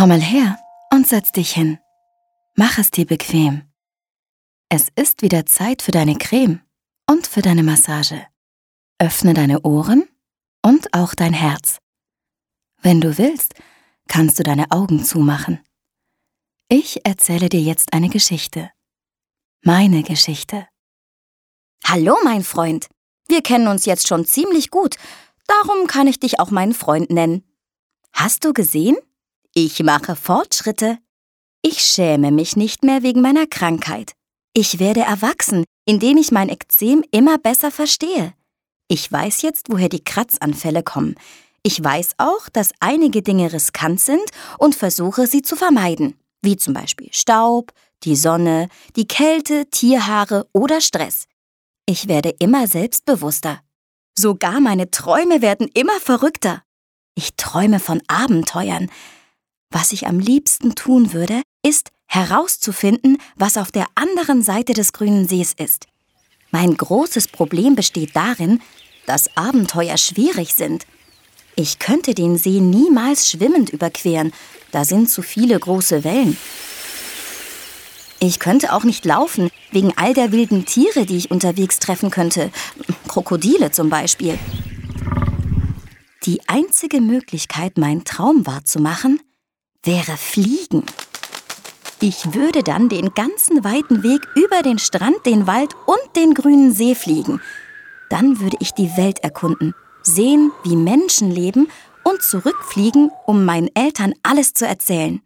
[0.00, 0.58] Komm mal her
[0.94, 1.78] und setz dich hin.
[2.56, 3.70] Mach es dir bequem.
[4.70, 6.62] Es ist wieder Zeit für deine Creme
[7.06, 8.26] und für deine Massage.
[8.98, 10.08] Öffne deine Ohren
[10.62, 11.80] und auch dein Herz.
[12.80, 13.52] Wenn du willst,
[14.08, 15.60] kannst du deine Augen zumachen.
[16.70, 18.70] Ich erzähle dir jetzt eine Geschichte.
[19.60, 20.66] Meine Geschichte.
[21.84, 22.88] Hallo, mein Freund.
[23.28, 24.96] Wir kennen uns jetzt schon ziemlich gut,
[25.46, 27.44] darum kann ich dich auch meinen Freund nennen.
[28.14, 28.96] Hast du gesehen?
[29.54, 30.98] Ich mache Fortschritte.
[31.60, 34.12] Ich schäme mich nicht mehr wegen meiner Krankheit.
[34.54, 38.32] Ich werde erwachsen, indem ich mein Ekzem immer besser verstehe.
[38.86, 41.16] Ich weiß jetzt, woher die Kratzanfälle kommen.
[41.64, 44.22] Ich weiß auch, dass einige Dinge riskant sind
[44.58, 47.72] und versuche, sie zu vermeiden, wie zum Beispiel Staub,
[48.04, 51.26] die Sonne, die Kälte, Tierhaare oder Stress.
[51.86, 53.60] Ich werde immer selbstbewusster.
[54.16, 56.62] Sogar meine Träume werden immer verrückter.
[57.16, 58.88] Ich träume von Abenteuern,
[59.70, 65.28] was ich am liebsten tun würde, ist herauszufinden, was auf der anderen Seite des grünen
[65.28, 65.86] Sees ist.
[66.50, 68.60] Mein großes Problem besteht darin,
[69.06, 70.86] dass Abenteuer schwierig sind.
[71.54, 74.32] Ich könnte den See niemals schwimmend überqueren,
[74.72, 76.36] da sind zu viele große Wellen.
[78.18, 82.50] Ich könnte auch nicht laufen, wegen all der wilden Tiere, die ich unterwegs treffen könnte.
[83.08, 84.38] Krokodile zum Beispiel.
[86.26, 89.20] Die einzige Möglichkeit, meinen Traum wahrzumachen,
[89.84, 90.84] wäre Fliegen.
[92.00, 96.72] Ich würde dann den ganzen weiten Weg über den Strand, den Wald und den grünen
[96.72, 97.40] See fliegen.
[98.08, 101.70] Dann würde ich die Welt erkunden, sehen, wie Menschen leben
[102.04, 105.22] und zurückfliegen, um meinen Eltern alles zu erzählen.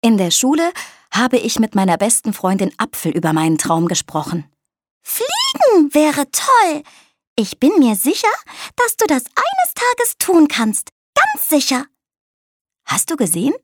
[0.00, 0.72] In der Schule
[1.10, 4.44] habe ich mit meiner besten Freundin Apfel über meinen Traum gesprochen.
[5.02, 6.82] Fliegen wäre toll.
[7.36, 8.28] Ich bin mir sicher,
[8.76, 10.90] dass du das eines Tages tun kannst.
[11.14, 11.86] Ganz sicher.
[12.84, 13.54] Hast du gesehen?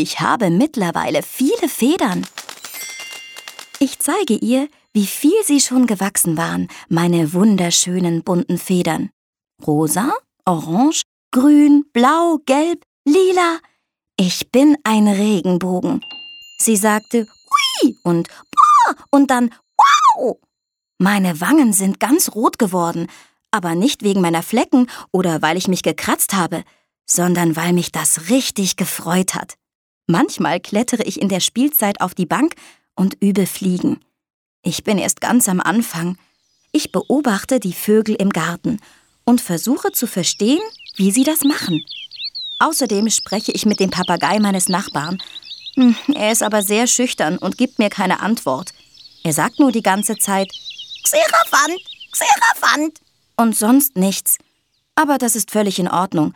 [0.00, 2.24] Ich habe mittlerweile viele Federn.
[3.80, 9.10] Ich zeige ihr, wie viel sie schon gewachsen waren, meine wunderschönen bunten Federn.
[9.66, 10.14] Rosa,
[10.44, 11.02] orange,
[11.32, 13.58] grün, blau, gelb, lila.
[14.16, 16.04] Ich bin ein Regenbogen.
[16.58, 17.26] Sie sagte
[17.82, 19.52] Ui und Boah und dann
[20.14, 20.36] Wow.
[20.98, 23.08] Meine Wangen sind ganz rot geworden,
[23.50, 26.62] aber nicht wegen meiner Flecken oder weil ich mich gekratzt habe,
[27.04, 29.56] sondern weil mich das richtig gefreut hat.
[30.10, 32.54] Manchmal klettere ich in der Spielzeit auf die Bank
[32.96, 34.00] und übe Fliegen.
[34.62, 36.16] Ich bin erst ganz am Anfang.
[36.72, 38.80] Ich beobachte die Vögel im Garten
[39.24, 40.62] und versuche zu verstehen,
[40.96, 41.84] wie sie das machen.
[42.58, 45.22] Außerdem spreche ich mit dem Papagei meines Nachbarn.
[45.74, 48.70] Hm, er ist aber sehr schüchtern und gibt mir keine Antwort.
[49.24, 50.48] Er sagt nur die ganze Zeit
[51.04, 51.80] Xeraphant,
[52.12, 53.00] Xeraphant
[53.36, 54.38] und sonst nichts.
[54.94, 56.32] Aber das ist völlig in Ordnung.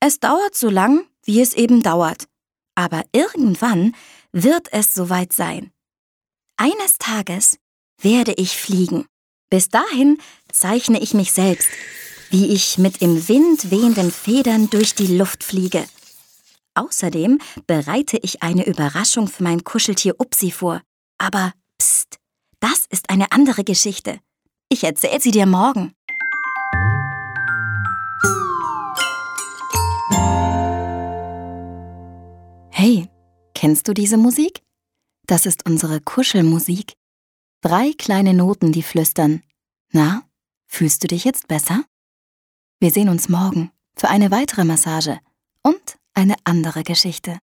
[0.00, 2.26] Es dauert so lang, wie es eben dauert.
[2.74, 3.94] Aber irgendwann
[4.32, 5.70] wird es soweit sein.
[6.56, 7.58] Eines Tages
[8.00, 9.06] werde ich fliegen.
[9.50, 10.18] Bis dahin
[10.50, 11.68] zeichne ich mich selbst,
[12.30, 15.84] wie ich mit im Wind wehenden Federn durch die Luft fliege.
[16.74, 20.82] Außerdem bereite ich eine Überraschung für mein Kuscheltier Upsi vor.
[21.18, 22.16] Aber pst,
[22.58, 24.18] das ist eine andere Geschichte.
[24.68, 25.94] Ich erzähle sie dir morgen.
[33.64, 34.60] Kennst du diese Musik?
[35.26, 36.98] Das ist unsere Kuschelmusik.
[37.62, 39.42] Drei kleine Noten, die flüstern.
[39.90, 40.22] Na,
[40.66, 41.82] fühlst du dich jetzt besser?
[42.78, 45.18] Wir sehen uns morgen für eine weitere Massage
[45.62, 47.38] und eine andere Geschichte.